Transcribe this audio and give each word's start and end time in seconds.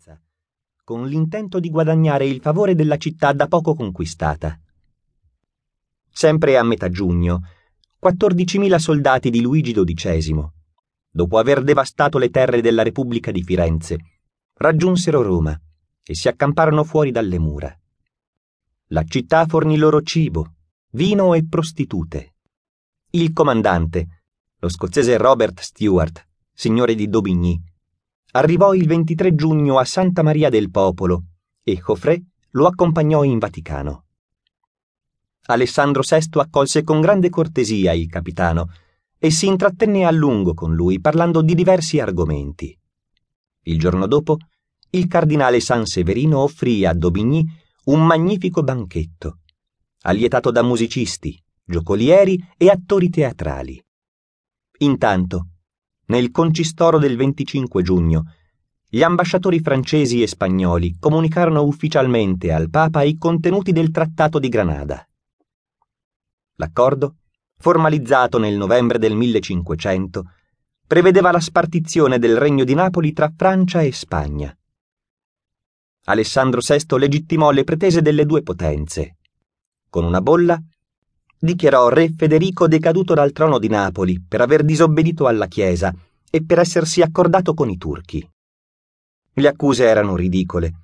Firenza, 0.00 0.18
con 0.82 1.06
l'intento 1.06 1.60
di 1.60 1.68
guadagnare 1.68 2.24
il 2.24 2.40
favore 2.40 2.74
della 2.74 2.96
città 2.96 3.32
da 3.32 3.46
poco 3.46 3.74
conquistata. 3.74 4.58
Sempre 6.10 6.56
a 6.56 6.62
metà 6.62 6.88
giugno, 6.88 7.42
14.000 8.02 8.76
soldati 8.76 9.28
di 9.28 9.42
Luigi 9.42 9.74
XII, 9.74 10.48
dopo 11.10 11.38
aver 11.38 11.62
devastato 11.62 12.16
le 12.16 12.30
terre 12.30 12.62
della 12.62 12.82
Repubblica 12.82 13.30
di 13.30 13.42
Firenze, 13.42 13.98
raggiunsero 14.54 15.20
Roma 15.20 15.58
e 16.02 16.14
si 16.14 16.28
accamparono 16.28 16.82
fuori 16.82 17.10
dalle 17.10 17.38
mura. 17.38 17.78
La 18.88 19.04
città 19.04 19.44
fornì 19.44 19.76
loro 19.76 20.00
cibo, 20.00 20.54
vino 20.92 21.34
e 21.34 21.46
prostitute. 21.46 22.36
Il 23.10 23.32
comandante, 23.34 24.22
lo 24.58 24.68
scozzese 24.70 25.18
Robert 25.18 25.60
Stewart, 25.60 26.26
signore 26.52 26.94
di 26.94 27.06
Daubigny, 27.08 27.69
arrivò 28.32 28.74
il 28.74 28.86
23 28.86 29.34
giugno 29.34 29.78
a 29.78 29.84
Santa 29.84 30.22
Maria 30.22 30.50
del 30.50 30.70
Popolo 30.70 31.24
e 31.62 31.76
Joffre 31.76 32.22
lo 32.50 32.66
accompagnò 32.66 33.24
in 33.24 33.38
Vaticano. 33.38 34.04
Alessandro 35.46 36.02
VI 36.08 36.38
accolse 36.38 36.82
con 36.82 37.00
grande 37.00 37.28
cortesia 37.28 37.92
il 37.92 38.08
capitano 38.08 38.70
e 39.18 39.30
si 39.30 39.46
intrattenne 39.46 40.04
a 40.04 40.10
lungo 40.10 40.54
con 40.54 40.74
lui 40.74 41.00
parlando 41.00 41.42
di 41.42 41.54
diversi 41.54 41.98
argomenti. 41.98 42.76
Il 43.62 43.78
giorno 43.78 44.06
dopo, 44.06 44.36
il 44.90 45.06
cardinale 45.06 45.60
San 45.60 45.86
Severino 45.86 46.38
offrì 46.38 46.84
a 46.86 46.92
Daubigny 46.92 47.44
un 47.84 48.06
magnifico 48.06 48.62
banchetto, 48.62 49.40
allietato 50.02 50.50
da 50.50 50.62
musicisti, 50.62 51.40
giocolieri 51.64 52.38
e 52.56 52.68
attori 52.68 53.10
teatrali. 53.10 53.82
Intanto, 54.78 55.46
nel 56.10 56.32
concistoro 56.32 56.98
del 56.98 57.16
25 57.16 57.82
giugno, 57.82 58.34
gli 58.88 59.02
ambasciatori 59.02 59.60
francesi 59.60 60.20
e 60.20 60.26
spagnoli 60.26 60.96
comunicarono 60.98 61.62
ufficialmente 61.62 62.52
al 62.52 62.68
Papa 62.68 63.02
i 63.02 63.16
contenuti 63.16 63.70
del 63.70 63.92
Trattato 63.92 64.40
di 64.40 64.48
Granada. 64.48 65.08
L'accordo, 66.56 67.18
formalizzato 67.56 68.38
nel 68.38 68.56
novembre 68.56 68.98
del 68.98 69.14
1500, 69.14 70.24
prevedeva 70.84 71.30
la 71.30 71.38
spartizione 71.38 72.18
del 72.18 72.36
Regno 72.36 72.64
di 72.64 72.74
Napoli 72.74 73.12
tra 73.12 73.32
Francia 73.34 73.80
e 73.80 73.92
Spagna. 73.92 74.52
Alessandro 76.06 76.60
VI 76.60 76.98
legittimò 76.98 77.52
le 77.52 77.62
pretese 77.62 78.02
delle 78.02 78.26
due 78.26 78.42
potenze. 78.42 79.18
Con 79.88 80.04
una 80.04 80.20
bolla 80.20 80.60
dichiarò 81.40 81.88
re 81.88 82.12
Federico 82.14 82.68
decaduto 82.68 83.14
dal 83.14 83.32
trono 83.32 83.58
di 83.58 83.68
Napoli 83.68 84.22
per 84.26 84.42
aver 84.42 84.62
disobbedito 84.62 85.26
alla 85.26 85.46
Chiesa 85.46 85.92
e 86.30 86.44
per 86.44 86.60
essersi 86.60 87.02
accordato 87.02 87.54
con 87.54 87.70
i 87.70 87.78
turchi. 87.78 88.28
Le 89.32 89.48
accuse 89.48 89.84
erano 89.84 90.14
ridicole 90.14 90.74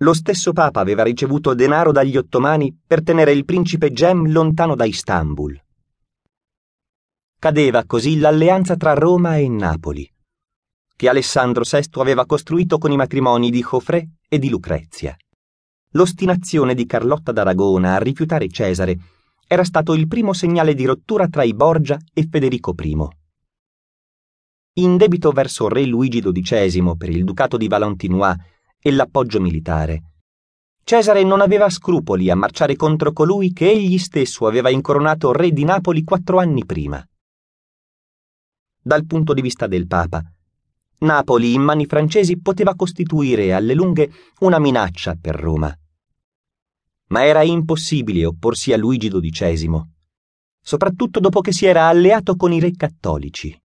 lo 0.00 0.12
stesso 0.12 0.52
Papa 0.52 0.80
aveva 0.80 1.02
ricevuto 1.02 1.54
denaro 1.54 1.90
dagli 1.90 2.18
ottomani 2.18 2.78
per 2.86 3.02
tenere 3.02 3.32
il 3.32 3.46
principe 3.46 3.92
Gem 3.92 4.30
lontano 4.30 4.74
da 4.74 4.84
Istanbul. 4.84 5.58
Cadeva 7.38 7.84
così 7.86 8.18
l'alleanza 8.18 8.76
tra 8.76 8.92
Roma 8.92 9.38
e 9.38 9.48
Napoli, 9.48 10.10
che 10.94 11.08
Alessandro 11.08 11.62
VI 11.64 11.88
aveva 11.92 12.26
costruito 12.26 12.76
con 12.76 12.92
i 12.92 12.96
matrimoni 12.96 13.48
di 13.50 13.62
Joffre 13.62 14.08
e 14.28 14.38
di 14.38 14.50
Lucrezia. 14.50 15.16
L'ostinazione 15.92 16.74
di 16.74 16.84
Carlotta 16.84 17.32
d'Aragona 17.32 17.94
a 17.94 17.98
rifiutare 17.98 18.48
Cesare 18.48 18.98
era 19.46 19.64
stato 19.64 19.94
il 19.94 20.08
primo 20.08 20.32
segnale 20.32 20.74
di 20.74 20.84
rottura 20.84 21.28
tra 21.28 21.44
i 21.44 21.54
Borgia 21.54 21.98
e 22.12 22.26
Federico 22.28 22.74
I. 22.76 23.08
In 24.78 24.96
debito 24.96 25.30
verso 25.30 25.68
re 25.68 25.86
Luigi 25.86 26.20
XII 26.20 26.96
per 26.96 27.10
il 27.10 27.24
ducato 27.24 27.56
di 27.56 27.68
Valentinois 27.68 28.36
e 28.78 28.90
l'appoggio 28.90 29.40
militare. 29.40 30.02
Cesare 30.82 31.22
non 31.22 31.40
aveva 31.40 31.70
scrupoli 31.70 32.28
a 32.30 32.36
marciare 32.36 32.76
contro 32.76 33.12
colui 33.12 33.52
che 33.52 33.70
egli 33.70 33.98
stesso 33.98 34.46
aveva 34.46 34.68
incoronato 34.68 35.32
re 35.32 35.50
di 35.50 35.64
Napoli 35.64 36.04
quattro 36.04 36.38
anni 36.38 36.64
prima. 36.64 37.04
Dal 38.82 39.04
punto 39.06 39.32
di 39.32 39.42
vista 39.42 39.66
del 39.66 39.86
Papa, 39.86 40.22
Napoli 40.98 41.54
in 41.54 41.62
mani 41.62 41.86
francesi 41.86 42.38
poteva 42.40 42.74
costituire 42.74 43.52
alle 43.52 43.74
lunghe 43.74 44.10
una 44.40 44.58
minaccia 44.58 45.16
per 45.20 45.34
Roma. 45.34 45.76
Ma 47.08 47.24
era 47.24 47.42
impossibile 47.42 48.24
opporsi 48.24 48.72
a 48.72 48.76
Luigi 48.76 49.08
XII, 49.08 49.80
soprattutto 50.60 51.20
dopo 51.20 51.40
che 51.40 51.52
si 51.52 51.66
era 51.66 51.86
alleato 51.86 52.36
con 52.36 52.52
i 52.52 52.60
re 52.60 52.72
cattolici. 52.72 53.56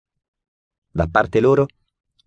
Da 0.91 1.07
parte 1.07 1.39
loro, 1.39 1.67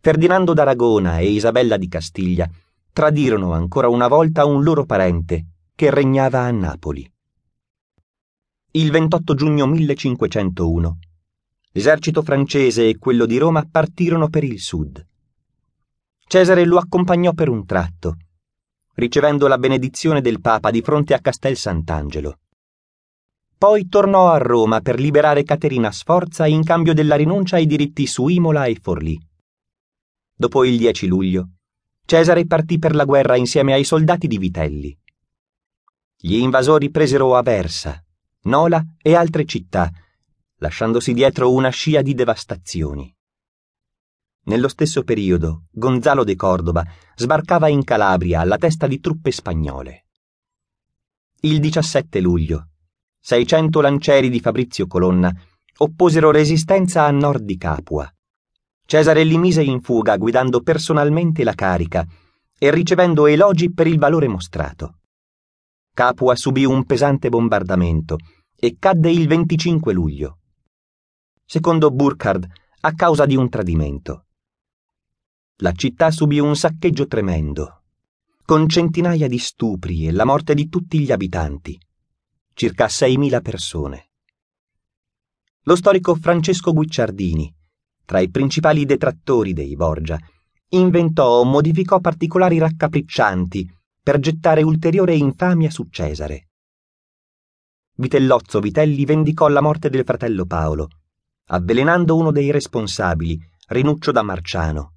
Ferdinando 0.00 0.52
d'Aragona 0.52 1.18
e 1.18 1.30
Isabella 1.30 1.76
di 1.76 1.88
Castiglia 1.88 2.48
tradirono 2.92 3.52
ancora 3.52 3.88
una 3.88 4.08
volta 4.08 4.44
un 4.44 4.62
loro 4.62 4.84
parente 4.84 5.46
che 5.74 5.90
regnava 5.90 6.40
a 6.40 6.50
Napoli. 6.50 7.10
Il 8.72 8.90
28 8.90 9.34
giugno 9.34 9.66
1501 9.66 10.98
l'esercito 11.76 12.22
francese 12.22 12.88
e 12.88 12.98
quello 12.98 13.26
di 13.26 13.36
Roma 13.36 13.66
partirono 13.68 14.28
per 14.28 14.44
il 14.44 14.60
sud. 14.60 15.04
Cesare 16.26 16.64
lo 16.64 16.78
accompagnò 16.78 17.32
per 17.32 17.48
un 17.48 17.66
tratto, 17.66 18.16
ricevendo 18.94 19.46
la 19.48 19.58
benedizione 19.58 20.20
del 20.20 20.40
Papa 20.40 20.70
di 20.70 20.82
fronte 20.82 21.14
a 21.14 21.20
Castel 21.20 21.56
Sant'Angelo. 21.56 22.38
Poi 23.56 23.88
tornò 23.88 24.30
a 24.30 24.38
Roma 24.38 24.80
per 24.80 24.98
liberare 24.98 25.42
Caterina 25.42 25.90
Sforza 25.90 26.46
in 26.46 26.64
cambio 26.64 26.92
della 26.94 27.16
rinuncia 27.16 27.56
ai 27.56 27.66
diritti 27.66 28.06
su 28.06 28.28
Imola 28.28 28.66
e 28.66 28.78
Forlì. 28.80 29.18
Dopo 30.36 30.64
il 30.64 30.76
10 30.76 31.06
luglio, 31.06 31.48
Cesare 32.06 32.46
partì 32.46 32.78
per 32.78 32.94
la 32.94 33.06
guerra 33.06 33.36
insieme 33.36 33.72
ai 33.72 33.84
soldati 33.84 34.26
di 34.26 34.36
Vitelli. 34.36 34.98
Gli 36.16 36.34
invasori 36.34 36.90
presero 36.90 37.34
Aversa, 37.34 38.04
Nola 38.42 38.84
e 39.00 39.14
altre 39.14 39.46
città, 39.46 39.90
lasciandosi 40.56 41.14
dietro 41.14 41.50
una 41.50 41.70
scia 41.70 42.02
di 42.02 42.12
devastazioni. 42.12 43.13
Nello 44.46 44.68
stesso 44.68 45.04
periodo, 45.04 45.64
Gonzalo 45.70 46.22
de 46.22 46.36
Cordova 46.36 46.84
sbarcava 47.14 47.68
in 47.68 47.82
Calabria 47.82 48.40
alla 48.40 48.58
testa 48.58 48.86
di 48.86 49.00
truppe 49.00 49.30
spagnole. 49.30 50.04
Il 51.40 51.60
17 51.60 52.20
luglio, 52.20 52.68
600 53.20 53.80
lancieri 53.80 54.28
di 54.28 54.40
Fabrizio 54.40 54.86
Colonna 54.86 55.34
opposero 55.78 56.30
resistenza 56.30 57.06
a 57.06 57.10
nord 57.10 57.42
di 57.42 57.56
Capua. 57.56 58.06
Cesare 58.84 59.24
li 59.24 59.38
mise 59.38 59.62
in 59.62 59.80
fuga 59.80 60.18
guidando 60.18 60.60
personalmente 60.60 61.42
la 61.42 61.54
carica 61.54 62.06
e 62.58 62.70
ricevendo 62.70 63.26
elogi 63.26 63.72
per 63.72 63.86
il 63.86 63.98
valore 63.98 64.28
mostrato. 64.28 64.98
Capua 65.94 66.36
subì 66.36 66.66
un 66.66 66.84
pesante 66.84 67.30
bombardamento 67.30 68.18
e 68.54 68.76
cadde 68.78 69.10
il 69.10 69.26
25 69.26 69.92
luglio. 69.94 70.38
Secondo 71.46 71.90
Burkhard, 71.90 72.46
a 72.80 72.92
causa 72.92 73.24
di 73.24 73.36
un 73.36 73.48
tradimento. 73.48 74.23
La 75.58 75.70
città 75.70 76.10
subì 76.10 76.40
un 76.40 76.56
saccheggio 76.56 77.06
tremendo, 77.06 77.82
con 78.44 78.68
centinaia 78.68 79.28
di 79.28 79.38
stupri 79.38 80.08
e 80.08 80.10
la 80.10 80.24
morte 80.24 80.52
di 80.52 80.68
tutti 80.68 80.98
gli 80.98 81.12
abitanti, 81.12 81.78
circa 82.54 82.86
6.000 82.86 83.40
persone. 83.40 84.10
Lo 85.62 85.76
storico 85.76 86.16
Francesco 86.16 86.72
Guicciardini, 86.72 87.54
tra 88.04 88.18
i 88.18 88.30
principali 88.30 88.84
detrattori 88.84 89.52
dei 89.52 89.76
Borgia, 89.76 90.18
inventò 90.70 91.38
o 91.38 91.44
modificò 91.44 92.00
particolari 92.00 92.58
raccapriccianti 92.58 93.72
per 94.02 94.18
gettare 94.18 94.64
ulteriore 94.64 95.14
infamia 95.14 95.70
su 95.70 95.86
Cesare. 95.88 96.48
Vitellozzo 97.94 98.58
Vitelli 98.58 99.04
vendicò 99.04 99.46
la 99.46 99.60
morte 99.60 99.88
del 99.88 100.02
fratello 100.02 100.46
Paolo, 100.46 100.88
avvelenando 101.50 102.16
uno 102.16 102.32
dei 102.32 102.50
responsabili, 102.50 103.38
Rinuccio 103.66 104.10
da 104.10 104.22
Marciano, 104.22 104.93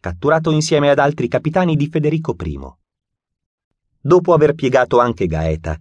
catturato 0.00 0.50
insieme 0.50 0.90
ad 0.90 0.98
altri 0.98 1.28
capitani 1.28 1.76
di 1.76 1.86
Federico 1.86 2.34
I. 2.42 2.58
Dopo 4.00 4.32
aver 4.32 4.54
piegato 4.54 4.98
anche 4.98 5.26
Gaeta, 5.26 5.78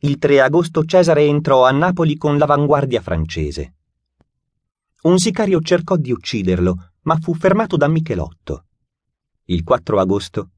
il 0.00 0.18
3 0.18 0.40
agosto 0.40 0.84
Cesare 0.84 1.22
entrò 1.22 1.64
a 1.64 1.70
Napoli 1.70 2.16
con 2.16 2.36
l'avanguardia 2.36 3.00
francese. 3.00 3.76
Un 5.02 5.18
sicario 5.18 5.60
cercò 5.60 5.96
di 5.96 6.10
ucciderlo, 6.10 6.92
ma 7.02 7.16
fu 7.16 7.34
fermato 7.34 7.76
da 7.76 7.88
Michelotto. 7.88 8.66
Il 9.44 9.62
4 9.62 10.00
agosto, 10.00 10.50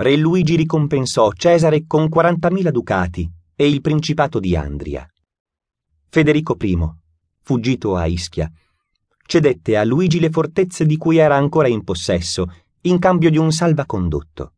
Re 0.00 0.16
Luigi 0.16 0.56
ricompensò 0.56 1.30
Cesare 1.32 1.84
con 1.86 2.04
40.000 2.04 2.70
ducati 2.70 3.30
e 3.54 3.68
il 3.68 3.82
principato 3.82 4.40
di 4.40 4.56
Andria. 4.56 5.06
Federico 6.08 6.56
I, 6.58 6.78
fuggito 7.42 7.96
a 7.96 8.06
Ischia, 8.06 8.50
cedette 9.30 9.76
a 9.76 9.84
Luigi 9.84 10.18
le 10.18 10.28
fortezze 10.28 10.84
di 10.84 10.96
cui 10.96 11.18
era 11.18 11.36
ancora 11.36 11.68
in 11.68 11.84
possesso 11.84 12.52
in 12.80 12.98
cambio 12.98 13.30
di 13.30 13.38
un 13.38 13.52
salvacondotto. 13.52 14.54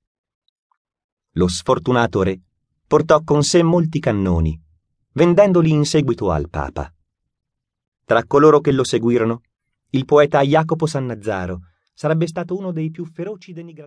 Lo 1.33 1.47
sfortunato 1.47 2.23
re 2.23 2.41
portò 2.87 3.23
con 3.23 3.43
sé 3.43 3.63
molti 3.63 3.99
cannoni, 3.99 4.59
vendendoli 5.13 5.69
in 5.69 5.85
seguito 5.85 6.31
al 6.31 6.49
Papa. 6.49 6.91
Tra 8.07 8.25
coloro 8.25 8.61
che 8.61 8.73
lo 8.73 8.83
seguirono, 8.83 9.43
il 9.91 10.07
poeta 10.07 10.41
Jacopo 10.41 10.87
Sannazzaro 10.87 11.61
sarebbe 11.93 12.27
stato 12.27 12.57
uno 12.57 12.73
dei 12.73 12.91
più 12.91 13.05
feroci 13.05 13.53
denigratori. 13.53 13.81